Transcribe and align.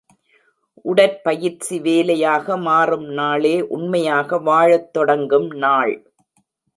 உடற்பயிற்சி 0.85 1.75
வேலையாக 1.79 2.57
மாறும் 2.57 3.05
நாளே 3.09 3.61
உண்மையாக 3.69 4.39
வாழத் 4.39 4.89
தொடங்கும் 4.93 5.49
நாள். 5.57 5.93